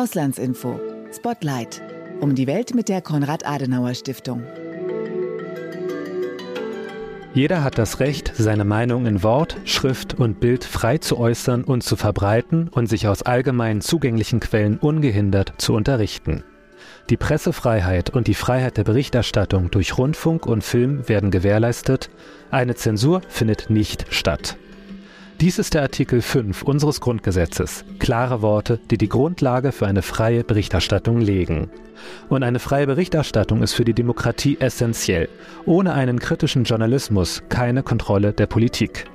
[0.00, 0.80] Auslandsinfo.
[1.14, 1.82] Spotlight.
[2.20, 4.42] Um die Welt mit der Konrad-Adenauer-Stiftung.
[7.34, 11.82] Jeder hat das Recht, seine Meinung in Wort, Schrift und Bild frei zu äußern und
[11.82, 16.44] zu verbreiten und sich aus allgemein zugänglichen Quellen ungehindert zu unterrichten.
[17.10, 22.08] Die Pressefreiheit und die Freiheit der Berichterstattung durch Rundfunk und Film werden gewährleistet,
[22.50, 24.56] eine Zensur findet nicht statt.
[25.40, 27.86] Dies ist der Artikel 5 unseres Grundgesetzes.
[27.98, 31.70] Klare Worte, die die Grundlage für eine freie Berichterstattung legen.
[32.28, 35.30] Und eine freie Berichterstattung ist für die Demokratie essentiell.
[35.64, 39.06] Ohne einen kritischen Journalismus keine Kontrolle der Politik.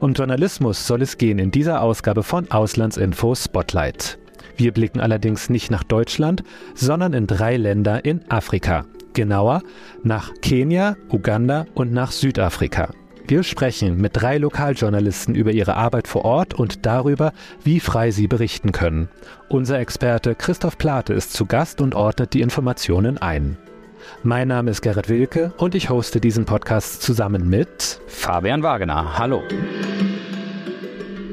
[0.00, 4.18] Um Journalismus soll es gehen in dieser Ausgabe von Auslandsinfo Spotlight.
[4.56, 6.42] Wir blicken allerdings nicht nach Deutschland,
[6.74, 8.84] sondern in drei Länder in Afrika.
[9.12, 9.62] Genauer
[10.02, 12.90] nach Kenia, Uganda und nach Südafrika.
[13.32, 17.32] Wir sprechen mit drei Lokaljournalisten über ihre Arbeit vor Ort und darüber,
[17.64, 19.08] wie frei sie berichten können.
[19.48, 23.56] Unser Experte Christoph Plate ist zu Gast und ordnet die Informationen ein.
[24.22, 29.16] Mein Name ist Gerrit Wilke und ich hoste diesen Podcast zusammen mit Fabian Wagener.
[29.16, 29.42] Hallo.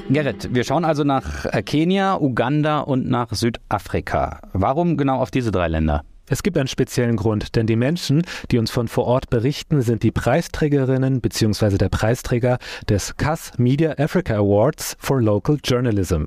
[0.10, 4.40] Gerrit, wir schauen also nach Kenia, Uganda und nach Südafrika.
[4.54, 6.06] Warum genau auf diese drei Länder?
[6.30, 10.04] Es gibt einen speziellen Grund, denn die Menschen, die uns von vor Ort berichten, sind
[10.04, 11.78] die Preisträgerinnen bzw.
[11.78, 16.26] der Preisträger des CAS Media Africa Awards for Local Journalism.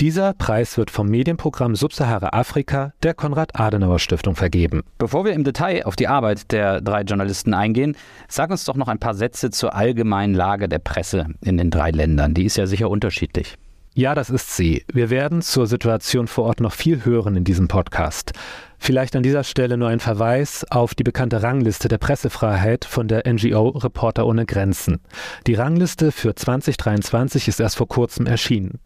[0.00, 4.82] Dieser Preis wird vom Medienprogramm Subsahara Afrika der Konrad-Adenauer-Stiftung vergeben.
[4.98, 7.96] Bevor wir im Detail auf die Arbeit der drei Journalisten eingehen,
[8.28, 11.92] sag uns doch noch ein paar Sätze zur allgemeinen Lage der Presse in den drei
[11.92, 12.34] Ländern.
[12.34, 13.56] Die ist ja sicher unterschiedlich.
[13.96, 14.84] Ja, das ist sie.
[14.92, 18.32] Wir werden zur Situation vor Ort noch viel hören in diesem Podcast.
[18.76, 23.22] Vielleicht an dieser Stelle nur ein Verweis auf die bekannte Rangliste der Pressefreiheit von der
[23.24, 24.98] NGO Reporter ohne Grenzen.
[25.46, 28.80] Die Rangliste für 2023 ist erst vor kurzem erschienen.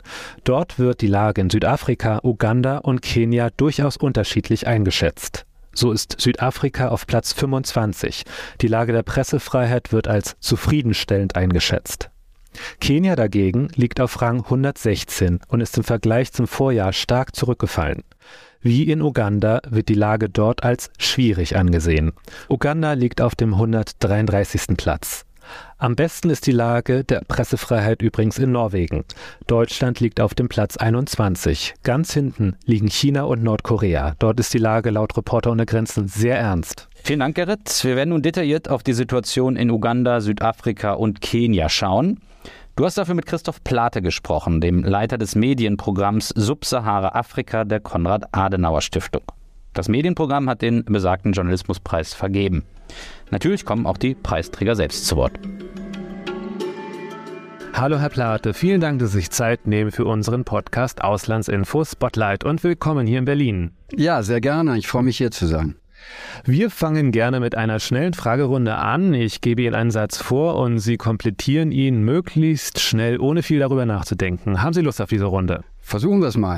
[0.45, 5.47] Dort wird die Lage in Südafrika, Uganda und Kenia durchaus unterschiedlich eingeschätzt.
[5.73, 8.25] So ist Südafrika auf Platz 25.
[8.61, 12.11] Die Lage der Pressefreiheit wird als zufriedenstellend eingeschätzt.
[12.81, 18.03] Kenia dagegen liegt auf Rang 116 und ist im Vergleich zum Vorjahr stark zurückgefallen.
[18.61, 22.13] Wie in Uganda wird die Lage dort als schwierig angesehen.
[22.49, 24.77] Uganda liegt auf dem 133.
[24.77, 25.25] Platz.
[25.79, 29.05] Am besten ist die Lage der Pressefreiheit übrigens in Norwegen.
[29.47, 31.75] Deutschland liegt auf dem Platz 21.
[31.85, 34.15] Ganz hinten liegen China und Nordkorea.
[34.19, 36.89] Dort ist die Lage laut Reporter ohne Grenzen sehr ernst.
[37.03, 37.85] Vielen Dank, Gerrit.
[37.85, 42.21] Wir werden nun detailliert auf die Situation in Uganda, Südafrika und Kenia schauen.
[42.79, 49.23] Du hast dafür mit Christoph Plate gesprochen, dem Leiter des Medienprogramms Subsahara Afrika der Konrad-Adenauer-Stiftung.
[49.75, 52.63] Das Medienprogramm hat den besagten Journalismuspreis vergeben.
[53.33, 55.41] Natürlich kommen auch die Preisträger selbst zu Wort.
[57.73, 62.45] Hallo Herr Plate, vielen Dank, dass Sie sich Zeit nehmen für unseren Podcast Auslandsinfo Spotlight
[62.45, 63.73] und willkommen hier in Berlin.
[63.97, 64.79] Ja, sehr gerne.
[64.79, 65.75] Ich freue mich hier zu sein.
[66.45, 69.15] Wir fangen gerne mit einer schnellen Fragerunde an.
[69.15, 73.87] Ich gebe Ihnen einen Satz vor und Sie komplettieren ihn möglichst schnell, ohne viel darüber
[73.87, 74.63] nachzudenken.
[74.63, 75.65] Haben Sie Lust auf diese Runde?
[75.81, 76.57] Versuchen wir es mal.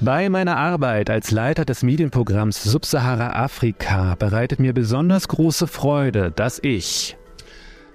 [0.00, 6.60] Bei meiner Arbeit als Leiter des Medienprogramms Subsahara Afrika bereitet mir besonders große Freude, dass
[6.62, 7.16] ich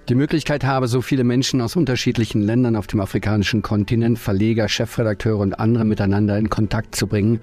[0.08, 5.38] die Möglichkeit habe, so viele Menschen aus unterschiedlichen Ländern auf dem afrikanischen Kontinent, Verleger, Chefredakteure
[5.38, 7.40] und andere miteinander in Kontakt zu bringen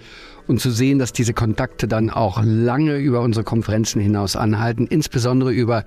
[0.48, 5.52] und zu sehen, dass diese Kontakte dann auch lange über unsere Konferenzen hinaus anhalten, insbesondere
[5.52, 5.86] über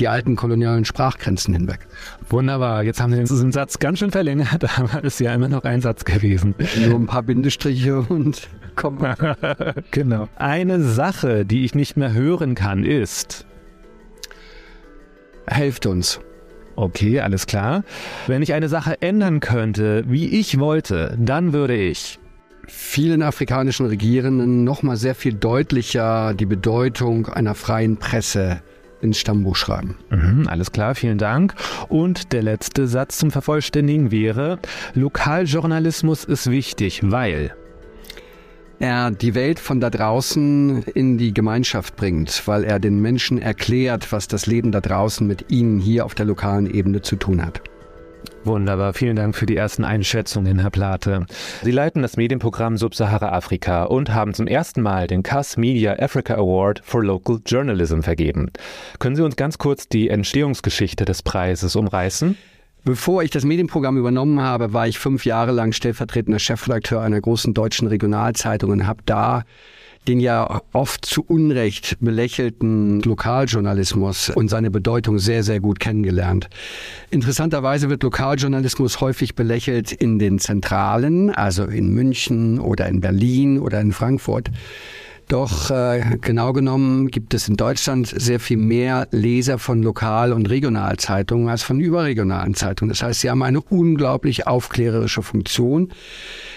[0.00, 1.86] die alten kolonialen Sprachgrenzen hinweg.
[2.28, 5.64] Wunderbar, jetzt haben Sie den Satz ganz schön verlängert, aber es ist ja immer noch
[5.64, 6.54] ein Satz gewesen.
[6.86, 9.16] Nur ein paar Bindestriche und Komma.
[9.90, 10.28] genau.
[10.36, 13.46] Eine Sache, die ich nicht mehr hören kann, ist
[15.46, 16.20] Helft uns.
[16.76, 17.84] Okay, alles klar.
[18.26, 22.18] Wenn ich eine Sache ändern könnte, wie ich wollte, dann würde ich
[22.66, 28.60] vielen afrikanischen Regierenden nochmal sehr viel deutlicher die Bedeutung einer freien Presse
[29.00, 29.96] ins Stammbuch schreiben.
[30.10, 31.54] Mhm, alles klar, vielen Dank.
[31.88, 34.58] Und der letzte Satz zum Vervollständigen wäre,
[34.94, 37.54] Lokaljournalismus ist wichtig, weil
[38.78, 44.12] er die Welt von da draußen in die Gemeinschaft bringt, weil er den Menschen erklärt,
[44.12, 47.62] was das Leben da draußen mit ihnen hier auf der lokalen Ebene zu tun hat.
[48.44, 51.26] Wunderbar, vielen Dank für die ersten Einschätzungen, Herr Plate.
[51.62, 56.34] Sie leiten das Medienprogramm Subsahara Afrika und haben zum ersten Mal den CAS Media Africa
[56.34, 58.52] Award for Local Journalism vergeben.
[59.00, 62.36] Können Sie uns ganz kurz die Entstehungsgeschichte des Preises umreißen?
[62.86, 67.52] Bevor ich das Medienprogramm übernommen habe, war ich fünf Jahre lang stellvertretender Chefredakteur einer großen
[67.52, 69.42] deutschen Regionalzeitung und habe da
[70.06, 76.48] den ja oft zu Unrecht belächelten Lokaljournalismus und seine Bedeutung sehr, sehr gut kennengelernt.
[77.10, 83.80] Interessanterweise wird Lokaljournalismus häufig belächelt in den Zentralen, also in München oder in Berlin oder
[83.80, 84.52] in Frankfurt.
[85.28, 90.48] Doch äh, genau genommen gibt es in Deutschland sehr viel mehr Leser von Lokal- und
[90.48, 92.90] Regionalzeitungen als von überregionalen Zeitungen.
[92.90, 95.88] Das heißt, sie haben eine unglaublich aufklärerische Funktion.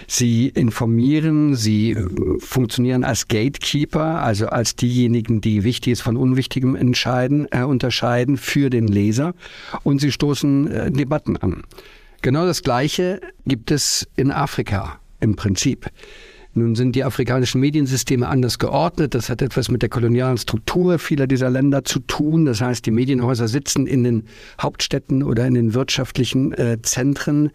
[0.06, 2.08] Sie informieren, sie äh,
[2.40, 8.88] funktionieren als Gatekeeper, also als diejenigen, die Wichtiges von Unwichtigem entscheiden, äh, unterscheiden für den
[8.88, 9.34] Leser.
[9.82, 11.64] Und sie stoßen äh, Debatten an.
[12.22, 15.90] Genau das Gleiche gibt es in Afrika im Prinzip.
[16.60, 19.16] Nun sind die afrikanischen Mediensysteme anders geordnet.
[19.16, 22.46] Das hat etwas mit der kolonialen Struktur vieler dieser Länder zu tun.
[22.46, 24.24] Das heißt, die Medienhäuser sitzen in den
[24.62, 27.52] Hauptstädten oder in den wirtschaftlichen äh, Zentren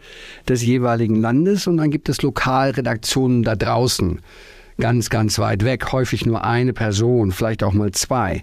[0.49, 4.21] des jeweiligen Landes und dann gibt es Lokalredaktionen da draußen,
[4.79, 8.43] ganz, ganz weit weg, häufig nur eine Person, vielleicht auch mal zwei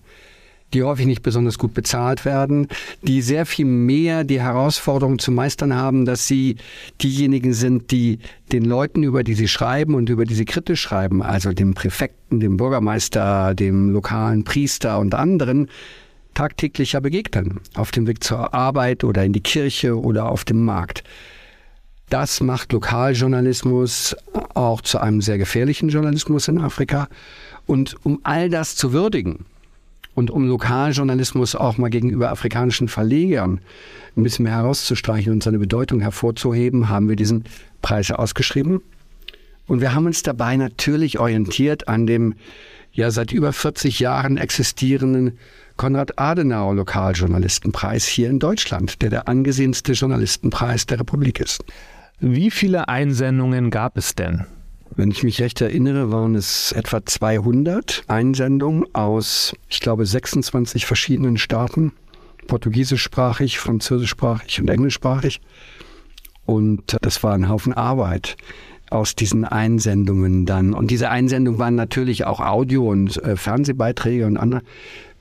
[0.73, 2.67] die häufig nicht besonders gut bezahlt werden,
[3.01, 6.57] die sehr viel mehr die Herausforderung zu meistern haben, dass sie
[7.01, 8.19] diejenigen sind, die
[8.51, 12.39] den Leuten, über die sie schreiben und über die sie kritisch schreiben, also dem Präfekten,
[12.39, 15.69] dem Bürgermeister, dem lokalen Priester und anderen,
[16.33, 21.03] tagtäglicher begegnen, auf dem Weg zur Arbeit oder in die Kirche oder auf dem Markt.
[22.09, 24.15] Das macht Lokaljournalismus
[24.53, 27.07] auch zu einem sehr gefährlichen Journalismus in Afrika.
[27.65, 29.45] Und um all das zu würdigen,
[30.15, 33.61] und um Lokaljournalismus auch mal gegenüber afrikanischen Verlegern
[34.17, 37.45] ein bisschen mehr herauszustreichen und seine Bedeutung hervorzuheben, haben wir diesen
[37.81, 38.81] Preis ausgeschrieben.
[39.67, 42.35] Und wir haben uns dabei natürlich orientiert an dem
[42.93, 45.37] ja seit über 40 Jahren existierenden
[45.77, 51.63] Konrad Adenauer Lokaljournalistenpreis hier in Deutschland, der der angesehenste Journalistenpreis der Republik ist.
[52.19, 54.45] Wie viele Einsendungen gab es denn?
[54.95, 61.37] Wenn ich mich recht erinnere, waren es etwa 200 Einsendungen aus, ich glaube, 26 verschiedenen
[61.37, 61.93] Staaten,
[62.47, 65.39] portugiesischsprachig, französischsprachig und englischsprachig.
[66.45, 68.35] Und das war ein Haufen Arbeit
[68.89, 70.73] aus diesen Einsendungen dann.
[70.73, 74.61] Und diese Einsendungen waren natürlich auch Audio- und äh, Fernsehbeiträge und andere.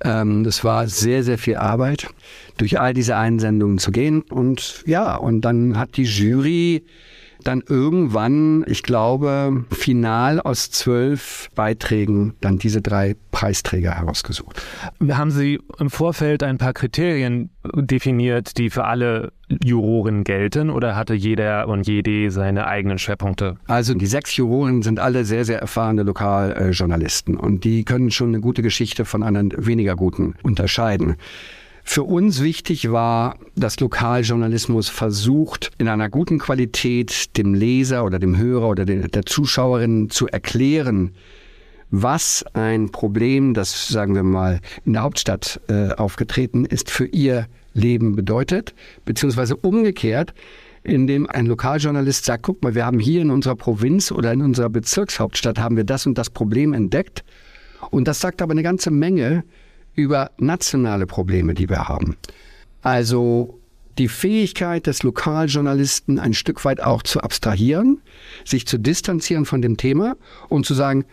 [0.03, 2.09] Ähm, das war sehr, sehr viel Arbeit,
[2.57, 4.23] durch all diese Einsendungen zu gehen.
[4.23, 6.83] Und ja, und dann hat die Jury
[7.45, 14.63] dann irgendwann, ich glaube, final aus zwölf Beiträgen dann diese drei Preisträger herausgesucht.
[15.11, 19.33] Haben Sie im Vorfeld ein paar Kriterien definiert, die für alle
[19.63, 23.57] Juroren gelten oder hatte jeder und jede seine eigenen Schwerpunkte?
[23.67, 28.41] Also die sechs Juroren sind alle sehr, sehr erfahrene Lokaljournalisten und die können schon eine
[28.41, 31.17] gute Geschichte von einer weniger guten unterscheiden.
[31.83, 38.37] Für uns wichtig war, dass Lokaljournalismus versucht, in einer guten Qualität dem Leser oder dem
[38.37, 41.13] Hörer oder der Zuschauerin zu erklären,
[41.91, 47.47] was ein Problem, das sagen wir mal in der Hauptstadt äh, aufgetreten ist, für ihr
[47.75, 48.75] Leben bedeutet,
[49.05, 50.35] beziehungsweise umgekehrt,
[50.83, 54.71] indem ein Lokaljournalist sagt, guck mal, wir haben hier in unserer Provinz oder in unserer
[54.71, 57.25] Bezirkshauptstadt haben wir das und das Problem entdeckt.
[57.91, 59.45] Und das sagt aber eine ganze Menge
[59.95, 62.17] über nationale Probleme, die wir haben.
[62.83, 63.59] Also
[63.99, 68.01] die Fähigkeit des Lokaljournalisten ein Stück weit auch zu abstrahieren,
[68.45, 70.17] sich zu distanzieren von dem Thema
[70.49, 71.05] und zu sagen,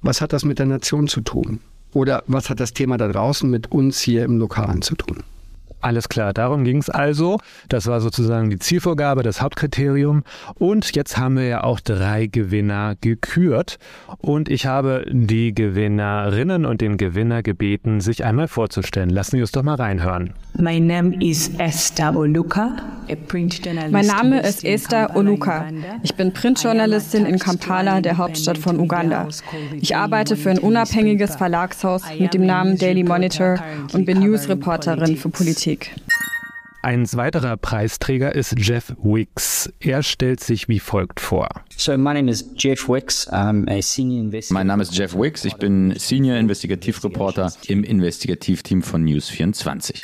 [0.00, 1.60] was hat das mit der Nation zu tun?
[1.92, 5.22] Oder was hat das Thema da draußen mit uns hier im Lokalen zu tun?
[5.84, 7.38] Alles klar, darum ging es also.
[7.68, 10.22] Das war sozusagen die Zielvorgabe, das Hauptkriterium.
[10.54, 13.76] Und jetzt haben wir ja auch drei Gewinner gekürt.
[14.16, 19.10] Und ich habe die Gewinnerinnen und den Gewinner gebeten, sich einmal vorzustellen.
[19.10, 20.32] Lassen Sie uns doch mal reinhören.
[20.56, 22.76] mein Name ist Esther Oluka.
[23.90, 25.68] Mein Name ist Esther Oluka.
[26.02, 29.28] Ich bin Printjournalistin in Kampala, der Hauptstadt von Uganda.
[29.80, 33.58] Ich arbeite für ein unabhängiges Verlagshaus mit dem Namen Daily Monitor
[33.92, 35.73] und bin Newsreporterin für Politik.
[36.84, 39.72] Ein weiterer Preisträger ist Jeff Wicks.
[39.80, 41.48] Er stellt sich wie folgt vor.
[41.74, 43.26] So my name is Jeff Wicks.
[43.32, 44.30] I'm a senior.
[44.50, 45.46] Mein Name ist Jeff Wicks.
[45.46, 50.02] Ich bin Senior Investigativreporter im Investigativteam von News24.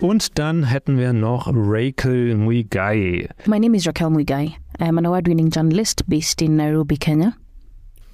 [0.00, 3.28] Und dann hätten wir noch Raquel Muigai.
[3.46, 4.56] My name is Raquel Muigai.
[4.80, 7.36] I am an award-winning journalist based in Nairobi, Kenya.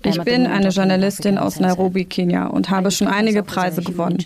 [0.07, 4.19] Ich bin eine Journalistin aus Nairobi, Kenia und habe schon einige Preise gewonnen.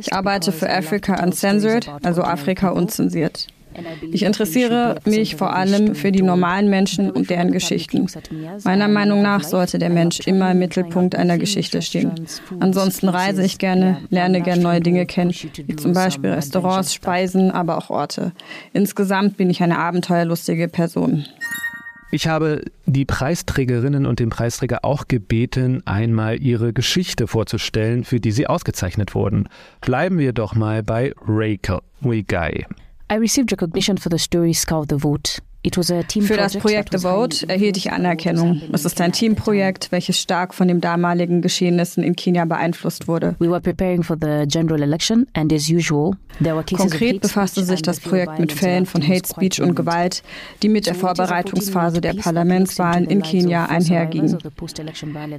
[0.00, 3.46] Ich arbeite für Africa Uncensored, also Afrika unzensiert.
[4.10, 8.06] Ich interessiere mich vor allem für die normalen Menschen und deren Geschichten.
[8.64, 12.12] Meiner Meinung nach sollte der Mensch immer im Mittelpunkt einer Geschichte stehen.
[12.60, 17.76] Ansonsten reise ich gerne, lerne gerne neue Dinge kennen, wie zum Beispiel Restaurants, Speisen, aber
[17.76, 18.32] auch Orte.
[18.72, 21.26] Insgesamt bin ich eine abenteuerlustige Person.
[22.12, 28.30] Ich habe die Preisträgerinnen und den Preisträger auch gebeten, einmal ihre Geschichte vorzustellen, für die
[28.30, 29.48] sie ausgezeichnet wurden.
[29.80, 32.66] Bleiben wir doch mal bei Rachel Wigai.
[33.10, 35.40] I received recognition for the story Scout the Vote.
[35.72, 38.62] Für das Projekt The Vote erhielt ich Anerkennung.
[38.72, 43.34] Es ist ein Teamprojekt, welches stark von den damaligen Geschehnissen in Kenia beeinflusst wurde.
[46.76, 50.22] Konkret befasste sich das Projekt mit Fällen von Hate Speech und Gewalt,
[50.62, 54.38] die mit der Vorbereitungsphase der Parlamentswahlen in Kenia einhergingen.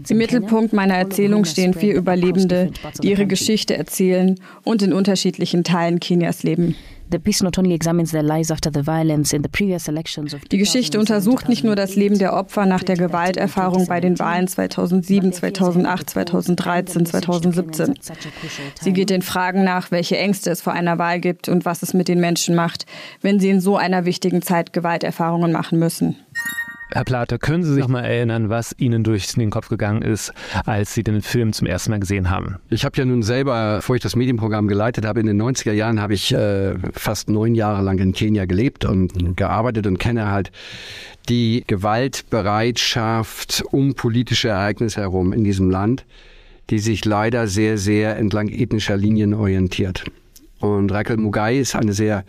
[0.10, 6.00] Im Mittelpunkt meiner Erzählung stehen vier Überlebende, die ihre Geschichte erzählen und in unterschiedlichen Teilen
[6.00, 6.76] Kenias leben.
[10.52, 14.48] Die Geschichte untersucht nicht nur das Leben der Opfer nach der Gewalterfahrung bei den Wahlen
[14.48, 17.94] 2007, 2008, 2013, 2017.
[18.82, 21.94] Sie geht den Fragen nach, welche Ängste es vor einer Wahl gibt und was es
[21.94, 22.86] mit den Menschen macht,
[23.22, 26.18] wenn sie in so einer wichtigen Zeit Gewalterfahrungen machen müssen.
[26.92, 30.34] Herr Plate, können Sie sich mal erinnern, was Ihnen durch den Kopf gegangen ist,
[30.66, 32.56] als Sie den Film zum ersten Mal gesehen haben?
[32.70, 36.02] Ich habe ja nun selber, bevor ich das Medienprogramm geleitet habe, in den 90er Jahren
[36.02, 40.52] habe ich äh, fast neun Jahre lang in Kenia gelebt und gearbeitet und kenne halt
[41.28, 46.06] die Gewaltbereitschaft um politische Ereignisse herum in diesem Land,
[46.70, 50.06] die sich leider sehr, sehr entlang ethnischer Linien orientiert.
[50.60, 52.24] Und Raquel Mugai ist eine sehr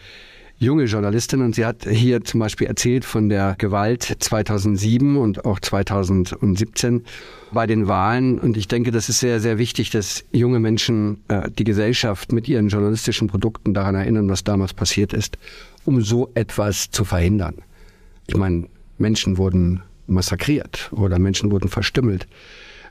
[0.58, 5.60] junge Journalistin und sie hat hier zum Beispiel erzählt von der Gewalt 2007 und auch
[5.60, 7.04] 2017
[7.52, 8.38] bei den Wahlen.
[8.38, 12.48] Und ich denke, das ist sehr, sehr wichtig, dass junge Menschen äh, die Gesellschaft mit
[12.48, 15.38] ihren journalistischen Produkten daran erinnern, was damals passiert ist,
[15.84, 17.56] um so etwas zu verhindern.
[18.26, 18.66] Ich meine,
[18.98, 22.26] Menschen wurden massakriert oder Menschen wurden verstümmelt,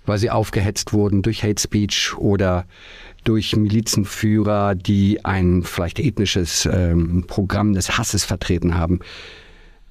[0.07, 2.65] weil sie aufgehetzt wurden durch Hate Speech oder
[3.23, 9.01] durch Milizenführer, die ein vielleicht ethnisches ähm, Programm des Hasses vertreten haben.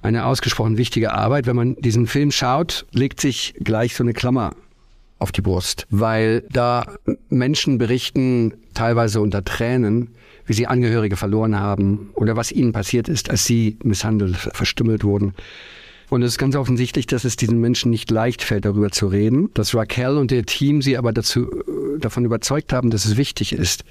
[0.01, 1.45] Eine ausgesprochen wichtige Arbeit.
[1.47, 4.55] Wenn man diesen Film schaut, legt sich gleich so eine Klammer
[5.19, 6.85] auf die Brust, weil da
[7.29, 10.09] Menschen berichten, teilweise unter Tränen,
[10.45, 15.33] wie sie Angehörige verloren haben oder was ihnen passiert ist, als sie misshandelt, verstümmelt wurden.
[16.09, 19.49] Und es ist ganz offensichtlich, dass es diesen Menschen nicht leicht fällt, darüber zu reden,
[19.53, 23.51] dass Raquel und ihr Team sie aber dazu, äh, davon überzeugt haben, dass es wichtig
[23.51, 23.83] ist,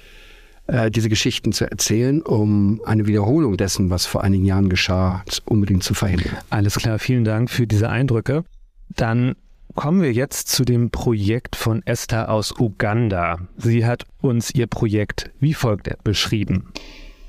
[0.67, 5.83] äh, diese Geschichten zu erzählen, um eine Wiederholung dessen, was vor einigen Jahren geschah, unbedingt
[5.83, 6.37] zu verhindern.
[6.49, 8.43] Alles klar, vielen Dank für diese Eindrücke.
[8.89, 9.35] Dann
[9.75, 13.39] kommen wir jetzt zu dem Projekt von Esther aus Uganda.
[13.57, 16.65] Sie hat uns ihr Projekt wie folgt beschrieben.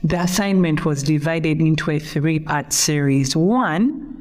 [0.02, 3.36] The assignment was divided into a three-part series.
[3.36, 4.17] One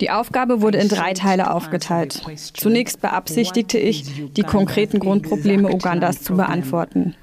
[0.00, 2.22] die Aufgabe wurde in drei Teile aufgeteilt.
[2.54, 7.14] Zunächst beabsichtigte ich, die konkreten Grundprobleme Ugandas zu beantworten.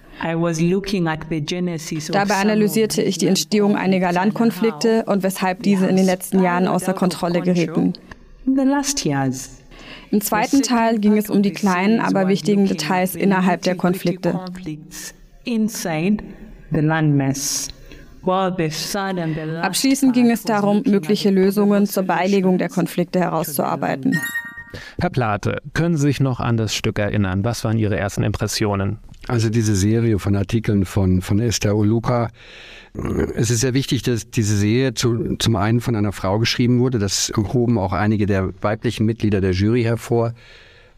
[2.12, 6.94] Dabei analysierte ich die Entstehung einiger Landkonflikte und weshalb diese in den letzten Jahren außer
[6.94, 7.94] Kontrolle gerieten.
[10.12, 14.40] Im zweiten Teil ging es um die kleinen, aber wichtigen Details innerhalb der Konflikte.
[19.62, 24.20] Abschließend ging es darum, mögliche Lösungen zur Beilegung der Konflikte herauszuarbeiten.
[25.00, 27.44] Herr Plate, können Sie sich noch an das Stück erinnern?
[27.44, 29.00] Was waren Ihre ersten Impressionen?
[29.28, 32.30] Also diese Serie von Artikeln von, von Esther Oluka.
[33.36, 37.00] Es ist sehr wichtig, dass diese Serie zu, zum einen von einer Frau geschrieben wurde.
[37.00, 40.34] Das hoben auch einige der weiblichen Mitglieder der Jury hervor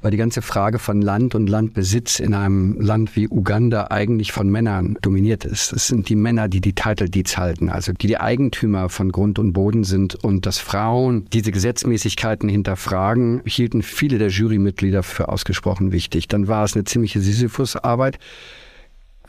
[0.04, 4.50] weil die ganze Frage von Land und Landbesitz in einem Land wie Uganda eigentlich von
[4.50, 5.72] Männern dominiert ist.
[5.72, 9.40] Es sind die Männer, die die Title Deeds halten, also die die Eigentümer von Grund
[9.40, 15.94] und Boden sind und dass Frauen diese Gesetzmäßigkeiten hinterfragen, hielten viele der Jurymitglieder für ausgesprochen
[15.94, 16.28] wichtig.
[16.28, 18.20] Dann war es eine ziemliche Sisyphusarbeit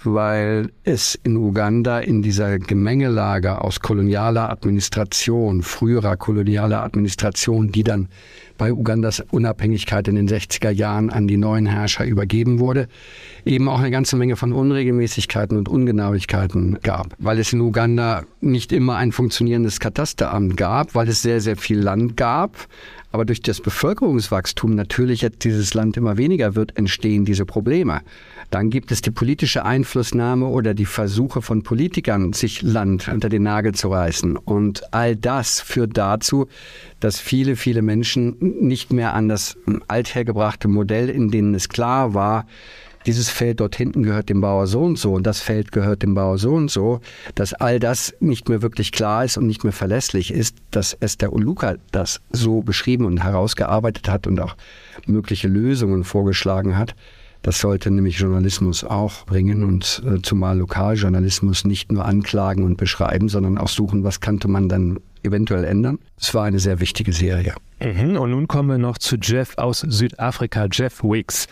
[0.04, 8.08] weil es in Uganda in dieser Gemengelage aus kolonialer Administration, früherer kolonialer Administration, die dann
[8.56, 12.88] bei Ugandas Unabhängigkeit in den 60er Jahren an die neuen Herrscher übergeben wurde,
[13.44, 17.14] eben auch eine ganze Menge von Unregelmäßigkeiten und Ungenauigkeiten gab.
[17.18, 21.78] Weil es in Uganda nicht immer ein funktionierendes Katasteramt gab, weil es sehr, sehr viel
[21.78, 22.68] Land gab,
[23.14, 28.00] aber durch das Bevölkerungswachstum natürlich jetzt dieses Land immer weniger wird, entstehen diese Probleme.
[28.50, 33.44] Dann gibt es die politische Einflussnahme oder die Versuche von Politikern, sich Land unter den
[33.44, 34.36] Nagel zu reißen.
[34.36, 36.48] Und all das führt dazu,
[36.98, 39.56] dass viele, viele Menschen nicht mehr an das
[39.86, 42.48] althergebrachte Modell, in dem es klar war,
[43.06, 46.14] dieses Feld dort hinten gehört dem Bauer so und so und das Feld gehört dem
[46.14, 47.00] Bauer so und so,
[47.34, 51.32] dass all das nicht mehr wirklich klar ist und nicht mehr verlässlich ist, dass Esther
[51.32, 54.56] Uluka das so beschrieben und herausgearbeitet hat und auch
[55.06, 56.94] mögliche Lösungen vorgeschlagen hat
[57.44, 63.28] Das sollte nämlich Journalismus auch bringen und äh, zumal Lokaljournalismus nicht nur anklagen und beschreiben,
[63.28, 65.98] sondern auch suchen, was könnte man dann eventuell ändern.
[66.18, 67.54] Es war eine sehr wichtige Serie.
[67.80, 71.46] Mhm, und nun kommen wir noch zu Jeff aus Südafrika, Jeff Wicks.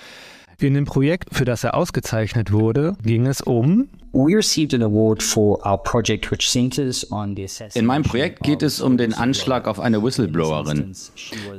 [0.59, 3.89] In dem Projekt, für das er ausgezeichnet wurde, ging es um
[7.75, 10.93] in meinem Projekt geht es um den Anschlag auf eine Whistleblowerin.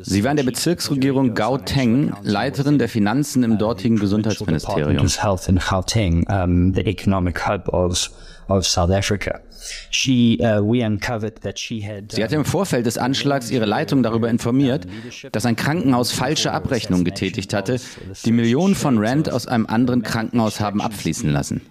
[0.01, 4.97] Sie war in der Bezirksregierung Gauteng Leiterin der Finanzen im dortigen Gesundheitsministerium.
[12.11, 14.85] Sie hatte im Vorfeld des Anschlags ihre Leitung darüber informiert,
[15.31, 17.79] dass ein Krankenhaus falsche Abrechnungen getätigt hatte,
[18.25, 21.61] die Millionen von Rand aus einem anderen Krankenhaus haben abfließen lassen.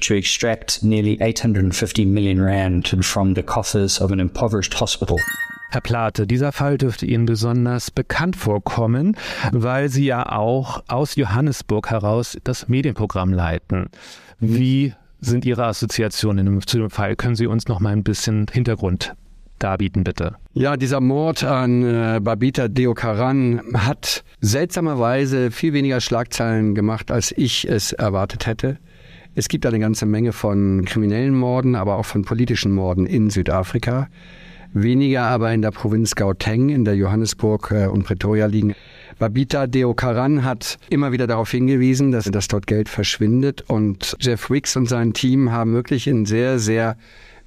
[0.00, 5.18] to extract nearly 850 million rand from the coffers of an impoverished hospital.
[5.70, 9.18] Herr Plate, dieser Fall dürfte Ihnen besonders bekannt vorkommen,
[9.52, 13.90] weil Sie ja auch aus Johannesburg heraus das Medienprogramm leiten.
[14.40, 17.16] Wie sind Ihre Assoziationen zu dem Fall?
[17.16, 19.14] Können Sie uns noch mal ein bisschen Hintergrund
[19.58, 20.36] darbieten, bitte?
[20.54, 27.68] Ja, dieser Mord an äh, Babita Deokaran hat seltsamerweise viel weniger Schlagzeilen gemacht, als ich
[27.68, 28.78] es erwartet hätte.
[29.34, 34.08] Es gibt eine ganze Menge von kriminellen Morden, aber auch von politischen Morden in Südafrika
[34.72, 38.74] weniger aber in der Provinz Gauteng, in der Johannesburg äh, und Pretoria liegen.
[39.18, 44.76] Babita Deokaran hat immer wieder darauf hingewiesen, dass, dass dort Geld verschwindet und Jeff Wicks
[44.76, 46.96] und sein Team haben wirklich in sehr, sehr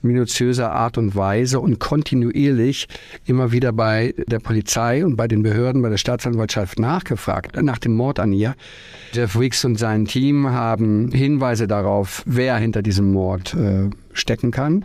[0.02, 2.88] minutiöser Art und Weise und kontinuierlich
[3.26, 7.94] immer wieder bei der Polizei und bei den Behörden, bei der Staatsanwaltschaft nachgefragt nach dem
[7.94, 8.56] Mord an ihr.
[9.14, 14.84] Jeff Wicks und sein Team haben Hinweise darauf, wer hinter diesem Mord äh, stecken kann.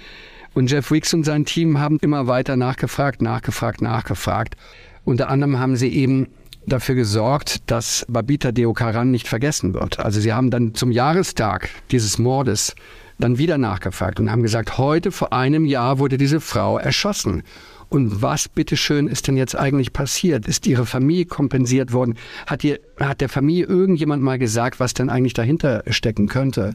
[0.56, 4.56] Und Jeff Wicks und sein Team haben immer weiter nachgefragt, nachgefragt, nachgefragt.
[5.04, 6.28] Unter anderem haben sie eben
[6.64, 10.00] dafür gesorgt, dass Babita Deokaran nicht vergessen wird.
[10.00, 12.75] Also sie haben dann zum Jahrestag dieses Mordes
[13.18, 17.42] dann wieder nachgefragt und haben gesagt, heute vor einem Jahr wurde diese Frau erschossen.
[17.90, 20.48] Und was bitteschön ist denn jetzt eigentlich passiert?
[20.48, 22.14] Ist ihre Familie kompensiert worden?
[22.46, 26.75] Hat, ihr, hat der Familie irgendjemand mal gesagt, was denn eigentlich dahinter stecken könnte?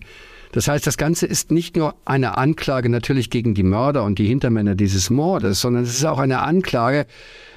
[0.51, 4.27] Das heißt, das Ganze ist nicht nur eine Anklage natürlich gegen die Mörder und die
[4.27, 7.05] Hintermänner dieses Mordes, sondern es ist auch eine Anklage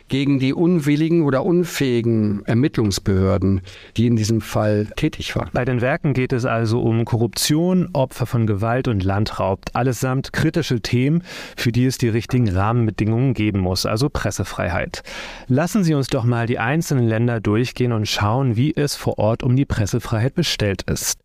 [0.08, 3.62] gegen die unwilligen oder unfähigen Ermittlungsbehörden,
[3.96, 5.48] die in diesem Fall tätig waren.
[5.52, 10.80] Bei den Werken geht es also um Korruption, Opfer von Gewalt und Landraub, allesamt kritische
[10.80, 11.22] Themen,
[11.56, 15.02] für die es die richtigen Rahmenbedingungen geben muss, also Pressefreiheit.
[15.48, 19.42] Lassen Sie uns doch mal die einzelnen Länder durchgehen und schauen, wie es vor Ort
[19.42, 21.18] um die Pressefreiheit bestellt ist.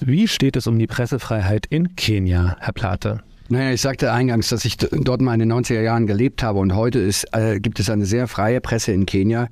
[0.00, 3.22] Wie steht es um die Pressefreiheit in Kenia, Herr Plate?
[3.48, 6.74] Naja, ich sagte eingangs, dass ich dort mal in den 90er Jahren gelebt habe und
[6.74, 9.48] heute ist, äh, gibt es eine sehr freie Presse in Kenia,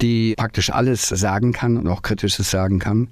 [0.00, 3.08] die praktisch alles sagen kann und auch Kritisches sagen kann.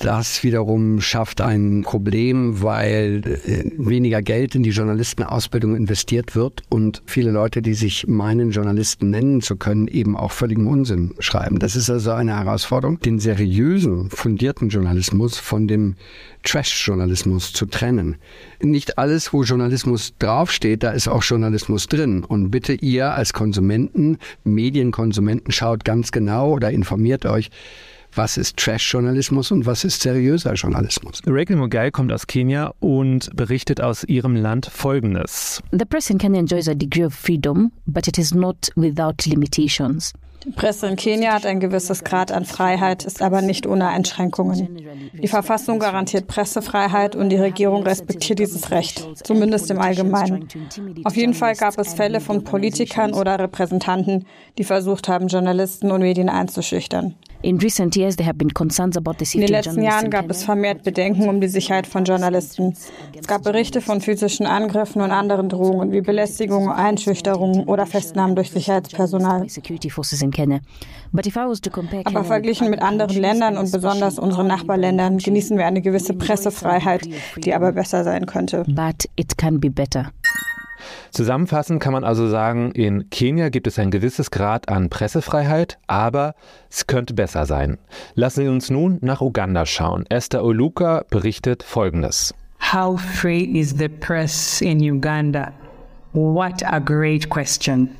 [0.00, 7.02] Das wiederum schafft ein Problem, weil äh, weniger Geld in die Journalistenausbildung investiert wird und
[7.04, 11.58] viele Leute, die sich meinen, Journalisten nennen zu können, eben auch völligen Unsinn schreiben.
[11.58, 15.96] Das ist also eine Herausforderung, den seriösen, fundierten Journalismus von dem
[16.44, 18.16] Trash-Journalismus zu trennen.
[18.62, 22.22] Nicht alles, wo Journalismus draufsteht, da ist auch Journalismus drin.
[22.22, 27.50] Und bitte ihr als Konsumenten, Medienkonsumenten, schaut ganz genau oder informiert euch,
[28.18, 31.22] was ist Trash-Journalismus und was ist seriöser Journalismus.
[31.24, 35.62] Rachel Mugai kommt aus Kenia und berichtet aus ihrem Land Folgendes.
[35.70, 40.12] The press in Kenya enjoys a degree of freedom, but it is not without limitations.
[40.44, 44.78] Die Presse in Kenia hat ein gewisses Grad an Freiheit, ist aber nicht ohne Einschränkungen.
[45.12, 50.46] Die Verfassung garantiert Pressefreiheit und die Regierung respektiert dieses Recht, zumindest im Allgemeinen.
[51.04, 54.26] Auf jeden Fall gab es Fälle von Politikern oder Repräsentanten,
[54.58, 57.16] die versucht haben, Journalisten und Medien einzuschüchtern.
[57.40, 57.68] In den
[59.48, 62.74] letzten Jahren gab es vermehrt Bedenken um die Sicherheit von Journalisten.
[63.16, 68.50] Es gab Berichte von physischen Angriffen und anderen Drohungen wie Belästigung, Einschüchterung oder Festnahmen durch
[68.50, 69.46] Sicherheitspersonal.
[72.04, 77.54] Aber verglichen mit anderen Ländern und besonders unseren Nachbarländern genießen wir eine gewisse Pressefreiheit, die
[77.54, 78.64] aber besser sein könnte.
[78.68, 80.12] But it can be better.
[81.10, 86.34] Zusammenfassend kann man also sagen, in Kenia gibt es ein gewisses Grad an Pressefreiheit, aber
[86.70, 87.78] es könnte besser sein.
[88.14, 90.04] Lassen Sie uns nun nach Uganda schauen.
[90.08, 92.34] Esther Oluka berichtet Folgendes.
[92.72, 95.52] How free is the press in Uganda?
[96.12, 97.90] What a great question.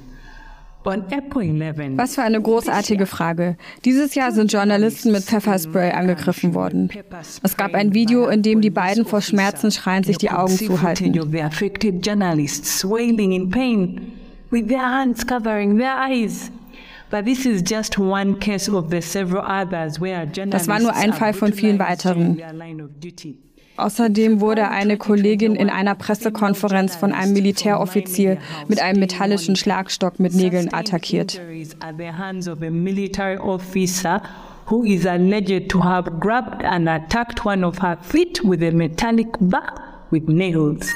[0.84, 3.56] Was für eine großartige Frage.
[3.84, 6.90] Dieses Jahr sind Journalisten mit Pfefferspray angegriffen worden.
[7.42, 11.12] Es gab ein Video, in dem die beiden vor Schmerzen schreien, sich die Augen zuhalten.
[20.50, 22.42] Das war nur ein Fall von vielen weiteren.
[23.78, 30.34] Außerdem wurde eine Kollegin in einer Pressekonferenz von einem Militäroffizier mit einem metallischen Schlagstock mit
[30.34, 31.40] Nägeln attackiert.
[34.70, 39.28] who is alleged to have grabbed and attacked one of her feet with a metallic
[39.40, 39.72] bar
[40.10, 40.92] with nails.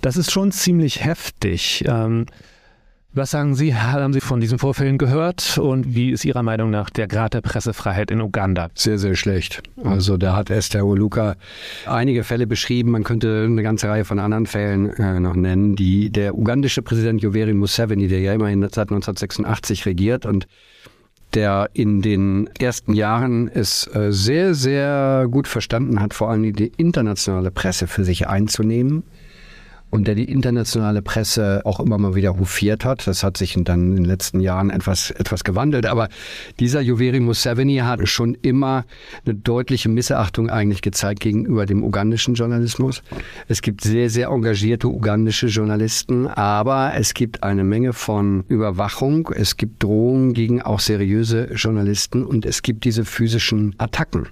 [0.00, 1.84] Das ist schon ziemlich heftig.
[1.86, 2.26] Ähm,
[3.14, 6.88] was sagen Sie, haben Sie von diesen Vorfällen gehört und wie ist Ihrer Meinung nach
[6.88, 8.70] der Grad der Pressefreiheit in Uganda?
[8.74, 9.62] Sehr, sehr schlecht.
[9.84, 11.36] Also da hat Esther Oluka
[11.86, 12.90] einige Fälle beschrieben.
[12.90, 15.76] Man könnte eine ganze Reihe von anderen Fällen äh, noch nennen.
[15.76, 20.46] Die, der ugandische Präsident Yoweri Museveni, der ja immerhin seit 1986 regiert und
[21.34, 26.72] der in den ersten Jahren es äh, sehr, sehr gut verstanden hat, vor allem die
[26.76, 29.02] internationale Presse für sich einzunehmen
[29.92, 33.06] und der die internationale Presse auch immer mal wieder hofiert hat.
[33.06, 35.84] Das hat sich dann in den letzten Jahren etwas, etwas gewandelt.
[35.84, 36.08] Aber
[36.58, 38.86] dieser Yoweri Museveni hat schon immer
[39.26, 43.02] eine deutliche Missachtung eigentlich gezeigt gegenüber dem ugandischen Journalismus.
[43.48, 49.28] Es gibt sehr, sehr engagierte ugandische Journalisten, aber es gibt eine Menge von Überwachung.
[49.34, 54.28] Es gibt Drohungen gegen auch seriöse Journalisten und es gibt diese physischen Attacken.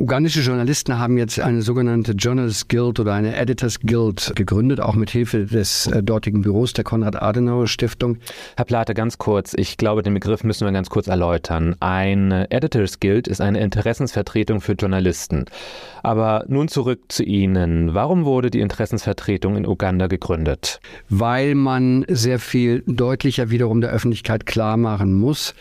[0.00, 5.10] Ugandische Journalisten haben jetzt eine sogenannte Journalist Guild oder eine Editors Guild gegründet, auch mit
[5.10, 8.16] Hilfe des äh, dortigen Büros der Konrad-Adenauer-Stiftung.
[8.56, 11.76] Herr Plate, ganz kurz, ich glaube, den Begriff müssen wir ganz kurz erläutern.
[11.80, 15.44] Eine Editors Guild ist eine Interessensvertretung für Journalisten.
[16.02, 17.92] Aber nun zurück zu Ihnen.
[17.92, 20.80] Warum wurde die Interessensvertretung in Uganda gegründet?
[21.10, 25.54] Weil man sehr viel deutlicher wiederum der Öffentlichkeit klar machen muss,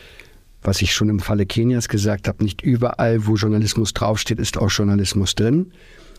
[0.61, 4.69] was ich schon im Falle Kenias gesagt habe, nicht überall, wo Journalismus draufsteht, ist auch
[4.69, 5.71] Journalismus drin.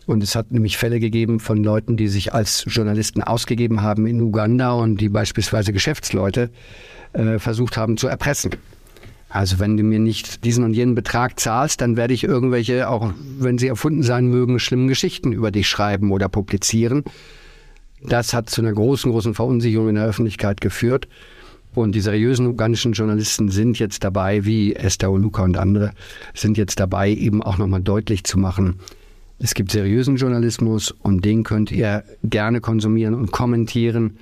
[0.07, 4.21] Und es hat nämlich Fälle gegeben von Leuten, die sich als Journalisten ausgegeben haben in
[4.21, 6.51] Uganda und die beispielsweise Geschäftsleute
[7.13, 8.53] äh, versucht haben zu erpressen.
[9.29, 13.13] Also wenn du mir nicht diesen und jenen Betrag zahlst, dann werde ich irgendwelche, auch
[13.39, 17.05] wenn sie erfunden sein mögen, schlimmen Geschichten über dich schreiben oder publizieren.
[18.03, 21.07] Das hat zu einer großen, großen Verunsicherung in der Öffentlichkeit geführt.
[21.75, 25.93] Und die seriösen ugandischen Journalisten sind jetzt dabei, wie Esther Oluka und andere,
[26.35, 28.81] sind jetzt dabei, eben auch nochmal deutlich zu machen,
[29.43, 34.19] es gibt seriösen Journalismus und den könnt ihr gerne konsumieren und kommentieren.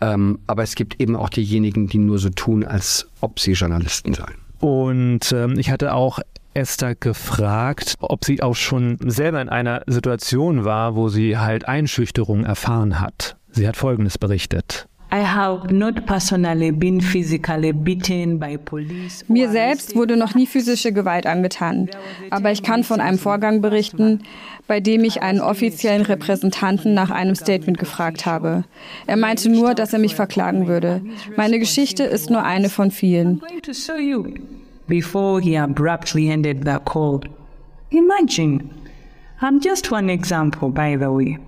[0.00, 4.14] Ähm, aber es gibt eben auch diejenigen, die nur so tun, als ob sie Journalisten
[4.14, 4.36] seien.
[4.60, 6.20] Und ähm, ich hatte auch
[6.54, 12.44] Esther gefragt, ob sie auch schon selber in einer Situation war, wo sie halt Einschüchterung
[12.44, 13.36] erfahren hat.
[13.50, 14.86] Sie hat Folgendes berichtet.
[19.28, 21.90] Mir selbst wurde noch nie physische Gewalt angetan,
[22.30, 24.22] aber ich kann von einem Vorgang berichten,
[24.66, 28.64] bei dem ich einen offiziellen Repräsentanten nach einem Statement gefragt habe.
[29.06, 31.02] Er meinte nur, dass er mich verklagen würde.
[31.36, 33.42] Meine Geschichte ist nur eine von vielen.
[34.86, 37.20] Before he abruptly ended the call.
[37.90, 38.70] Imagine.
[39.42, 41.38] I'm just one example, by the way.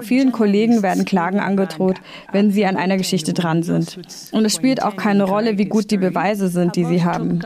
[0.00, 1.96] Vielen Kollegen werden Klagen angedroht,
[2.32, 3.98] wenn sie an einer Geschichte dran sind.
[4.32, 7.40] Und es spielt auch keine Rolle, wie gut die Beweise sind, die sie haben.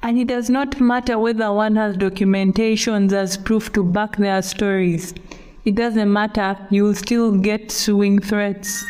[0.00, 5.12] And it does not matter whether one has documentations as proof to back their stories.
[5.64, 8.86] It doesn't matter, you will still get suing threats.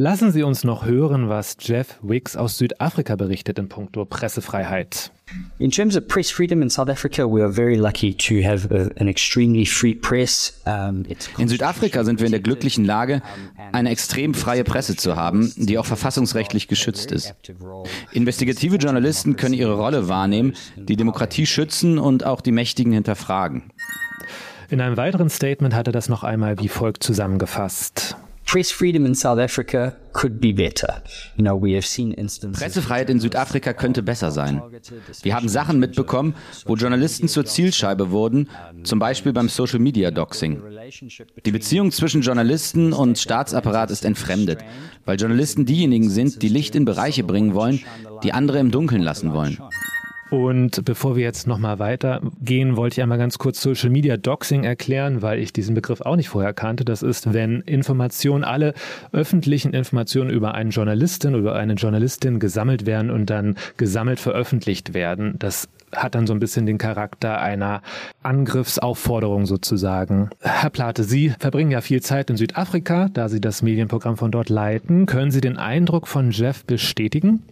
[0.00, 5.10] Lassen Sie uns noch hören, was Jeff Wicks aus Südafrika berichtet in puncto Pressefreiheit.
[5.58, 8.90] In terms of press freedom in South Africa, we are very lucky to have a,
[9.00, 10.62] an extremely free press.
[10.66, 11.04] Um,
[11.36, 13.22] in Südafrika sind wir in der glücklichen Lage,
[13.72, 17.34] eine extrem freie Presse zu haben, die auch verfassungsrechtlich geschützt ist.
[18.12, 23.72] Investigative Journalisten können ihre Rolle wahrnehmen, die Demokratie schützen und auch die Mächtigen hinterfragen.
[24.70, 28.16] In einem weiteren Statement hat er das noch einmal wie folgt zusammengefasst.
[28.48, 31.02] Press freedom in South Africa could be better.
[31.36, 34.62] You know, we have seen instances Pressefreiheit in Südafrika könnte besser sein.
[35.22, 36.34] Wir haben Sachen mitbekommen,
[36.64, 38.48] wo Journalisten zur Zielscheibe wurden,
[38.84, 40.62] zum Beispiel beim Social Media Doxing.
[41.44, 44.60] Die Beziehung zwischen Journalisten und Staatsapparat ist entfremdet,
[45.04, 47.84] weil Journalisten diejenigen sind, die Licht in Bereiche bringen wollen,
[48.22, 49.58] die andere im Dunkeln lassen wollen.
[50.30, 55.22] Und bevor wir jetzt nochmal weitergehen, wollte ich einmal ganz kurz Social Media Doxing erklären,
[55.22, 56.84] weil ich diesen Begriff auch nicht vorher kannte.
[56.84, 58.74] Das ist, wenn Informationen, alle
[59.12, 65.36] öffentlichen Informationen über einen Journalistin, über eine Journalistin gesammelt werden und dann gesammelt veröffentlicht werden.
[65.38, 67.80] Das hat dann so ein bisschen den Charakter einer
[68.22, 70.28] Angriffsaufforderung sozusagen.
[70.40, 74.50] Herr Plate, Sie verbringen ja viel Zeit in Südafrika, da Sie das Medienprogramm von dort
[74.50, 75.06] leiten.
[75.06, 77.44] Können Sie den Eindruck von Jeff bestätigen?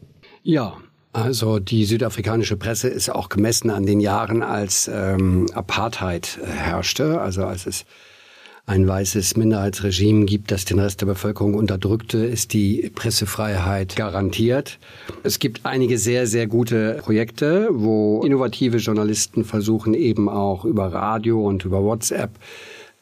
[0.43, 0.75] Ja,
[1.17, 7.21] also die südafrikanische Presse ist auch gemessen an den Jahren, als ähm, Apartheid äh, herrschte,
[7.23, 7.87] also als es
[8.67, 14.79] ein weißes Minderheitsregime gibt, das den Rest der Bevölkerung unterdrückte, ist die Pressefreiheit garantiert.
[15.23, 21.47] Es gibt einige sehr, sehr gute Projekte, wo innovative Journalisten versuchen eben auch über Radio
[21.47, 22.31] und über WhatsApp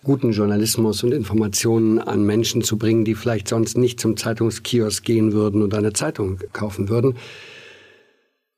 [0.05, 5.33] guten Journalismus und Informationen an Menschen zu bringen, die vielleicht sonst nicht zum Zeitungskiosk gehen
[5.33, 7.16] würden und eine Zeitung kaufen würden.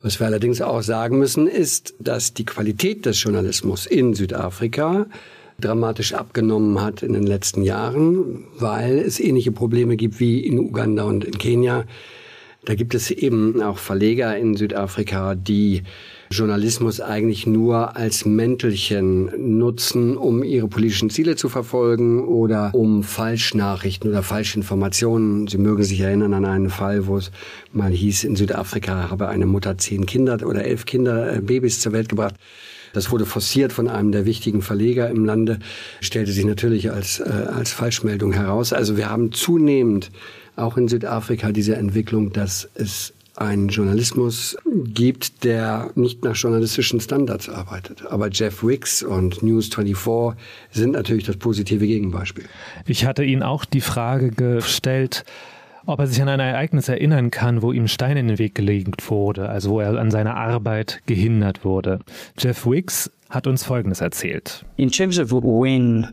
[0.07, 5.07] Was wir allerdings auch sagen müssen, ist, dass die Qualität des Journalismus in Südafrika
[5.59, 11.03] dramatisch abgenommen hat in den letzten Jahren, weil es ähnliche Probleme gibt wie in Uganda
[11.03, 11.87] und in Kenia.
[12.67, 15.85] Da gibt es eben auch Verleger in Südafrika, die
[16.33, 24.11] Journalismus eigentlich nur als Mäntelchen nutzen, um ihre politischen Ziele zu verfolgen oder um Falschnachrichten
[24.11, 25.47] oder Falschinformationen.
[25.47, 27.31] Sie mögen sich erinnern an einen Fall, wo es
[27.73, 31.93] mal hieß, in Südafrika habe eine Mutter zehn Kinder oder elf Kinder, äh, Babys zur
[31.93, 32.35] Welt gebracht.
[32.95, 35.61] Das wurde forciert von einem der wichtigen Verleger im Lande,
[36.01, 38.73] stellte sich natürlich als, äh, als Falschmeldung heraus.
[38.73, 40.11] Also wir haben zunehmend
[40.57, 47.49] auch in Südafrika diese Entwicklung, dass es einen Journalismus gibt, der nicht nach journalistischen Standards
[47.49, 48.05] arbeitet.
[48.07, 52.45] Aber Jeff Wicks und News 24 sind natürlich das positive Gegenbeispiel.
[52.87, 55.25] Ich hatte Ihnen auch die Frage gestellt,
[55.85, 59.09] ob er sich an ein Ereignis erinnern kann, wo ihm Stein in den Weg gelegt
[59.11, 62.01] wurde, also wo er an seiner Arbeit gehindert wurde.
[62.39, 64.65] Jeff Wicks hat uns Folgendes erzählt.
[64.77, 66.09] In terms of when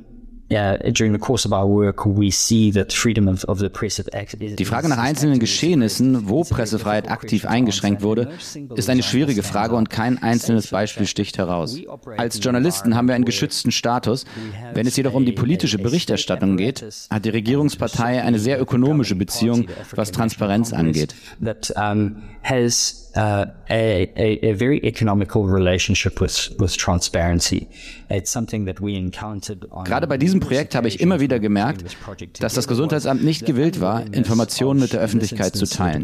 [4.36, 8.32] die Frage nach einzelnen Geschehnissen, wo Pressefreiheit aktiv eingeschränkt wurde,
[8.75, 11.77] ist eine schwierige Frage und kein einzelnes Beispiel sticht heraus.
[12.17, 14.25] Als Journalisten haben wir einen geschützten Status.
[14.73, 19.67] Wenn es jedoch um die politische Berichterstattung geht, hat die Regierungspartei eine sehr ökonomische Beziehung,
[19.95, 21.15] was Transparenz angeht.
[22.43, 27.67] has uh, a, a, a, very economical relationship with, with transparency.
[28.10, 31.84] It's something that we encountered on Gerade bei diesem Projekt habe ich immer wieder gemerkt,
[32.39, 36.04] dass das Gesundheitsamt nicht gewillt war, Informationen mit der Öffentlichkeit zu teilen.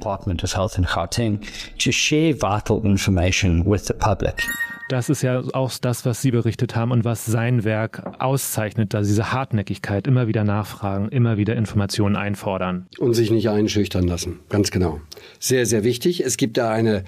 [4.90, 9.02] Das ist ja auch das, was Sie berichtet haben und was sein Werk auszeichnet, da
[9.02, 12.88] diese Hartnäckigkeit, immer wieder nachfragen, immer wieder Informationen einfordern.
[12.98, 15.00] Und sich nicht einschüchtern lassen, ganz genau.
[15.40, 16.26] Sehr, sehr wichtig.
[16.26, 16.99] Es gibt da eine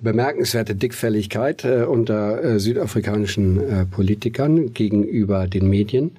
[0.00, 6.12] bemerkenswerte Dickfälligkeit äh, unter äh, südafrikanischen äh, Politikern gegenüber den Medien.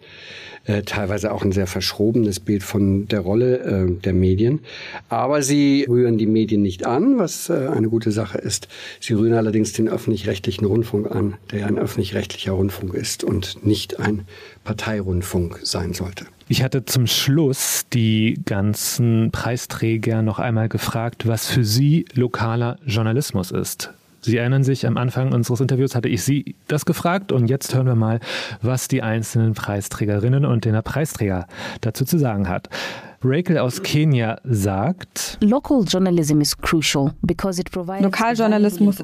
[0.66, 4.62] Äh, teilweise auch ein sehr verschrobenes Bild von der Rolle äh, der Medien.
[5.10, 8.68] Aber sie rühren die Medien nicht an, was äh, eine gute Sache ist.
[9.00, 14.26] Sie rühren allerdings den öffentlich-rechtlichen Rundfunk an, der ein öffentlich-rechtlicher Rundfunk ist und nicht ein
[14.64, 16.26] Parteirundfunk sein sollte.
[16.48, 23.52] Ich hatte zum Schluss die ganzen Preisträger noch einmal gefragt, was für sie lokaler Journalismus
[23.52, 23.92] ist.
[24.26, 27.86] Sie erinnern sich, am Anfang unseres Interviews hatte ich Sie das gefragt und jetzt hören
[27.86, 28.20] wir mal,
[28.62, 31.48] was die einzelnen Preisträgerinnen und der Preisträger
[31.82, 32.70] dazu zu sagen hat.
[33.28, 36.56] Rachel aus Kenia sagt, Lokaljournalismus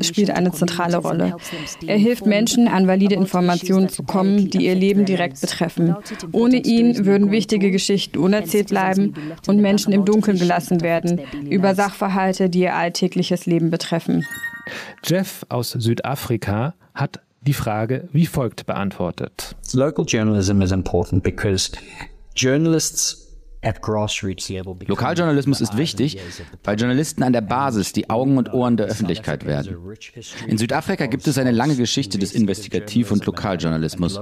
[0.02, 1.36] spielt eine zentrale Rolle.
[1.88, 5.96] Er hilft Menschen, an valide Informationen zu kommen, die ihr Leben direkt betreffen.
[6.34, 9.16] Ohne ihn würden wichtige Geschichten unerzählt bleiben
[9.48, 14.24] und Menschen im Dunkeln gelassen werden über Sachverhalte, die ihr alltägliches Leben betreffen.
[15.04, 19.56] Jeff aus Südafrika hat die Frage wie folgt beantwortet.
[19.74, 21.72] Local journalism is important because
[22.36, 23.21] journalists
[24.88, 26.18] Lokaljournalismus ist wichtig,
[26.64, 29.78] weil Journalisten an der Basis die Augen und Ohren der Öffentlichkeit werden.
[30.48, 34.20] In Südafrika gibt es eine lange Geschichte des Investigativ- und Lokaljournalismus.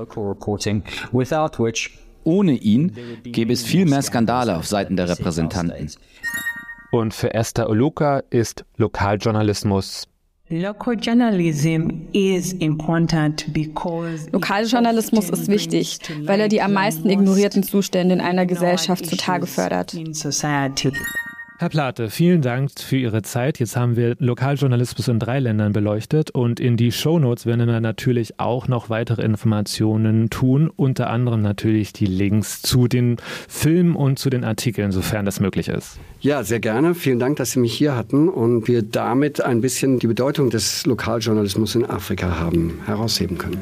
[2.26, 5.90] Ohne ihn gäbe es viel mehr Skandale auf Seiten der Repräsentanten.
[6.92, 10.08] Und für Esther Oluka ist Lokaljournalismus
[14.32, 19.94] Lokaljournalismus ist wichtig, weil er die am meisten ignorierten Zustände in einer Gesellschaft zutage fördert.
[21.62, 23.60] Herr Plate, vielen Dank für Ihre Zeit.
[23.60, 28.40] Jetzt haben wir Lokaljournalismus in drei Ländern beleuchtet und in die Shownotes werden wir natürlich
[28.40, 33.18] auch noch weitere Informationen tun, unter anderem natürlich die Links zu den
[33.50, 36.00] Filmen und zu den Artikeln, sofern das möglich ist.
[36.22, 36.96] Ja, sehr gerne.
[36.96, 40.86] Vielen Dank, dass Sie mich hier hatten und wir damit ein bisschen die Bedeutung des
[40.86, 43.62] Lokaljournalismus in Afrika haben herausheben können.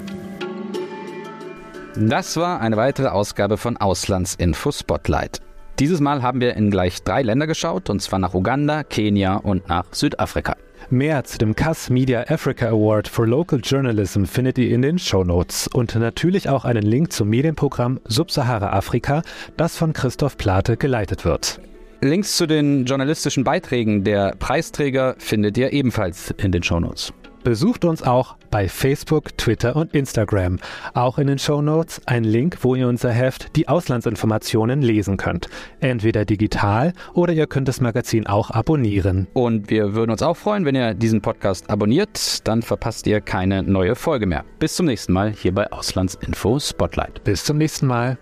[1.95, 5.41] Das war eine weitere Ausgabe von Auslandsinfo Spotlight.
[5.79, 9.69] Dieses Mal haben wir in gleich drei Länder geschaut, und zwar nach Uganda, Kenia und
[9.69, 10.55] nach Südafrika.
[10.89, 15.23] Mehr zu dem CAS Media Africa Award for Local Journalism findet ihr in den Show
[15.23, 19.21] Notes und natürlich auch einen Link zum Medienprogramm Subsahara Afrika,
[19.55, 21.59] das von Christoph Plate geleitet wird.
[22.01, 27.13] Links zu den journalistischen Beiträgen der Preisträger findet ihr ebenfalls in den Show Notes.
[27.47, 30.59] Besucht uns auch bei Facebook, Twitter und Instagram.
[30.93, 35.47] Auch in den Show Notes ein Link, wo ihr unser Heft Die Auslandsinformationen lesen könnt.
[35.79, 39.27] Entweder digital oder ihr könnt das Magazin auch abonnieren.
[39.31, 42.45] Und wir würden uns auch freuen, wenn ihr diesen Podcast abonniert.
[42.45, 44.43] Dann verpasst ihr keine neue Folge mehr.
[44.59, 47.23] Bis zum nächsten Mal hier bei Auslandsinfo Spotlight.
[47.23, 48.17] Bis zum nächsten Mal.